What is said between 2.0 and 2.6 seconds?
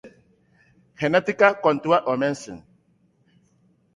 omen zen.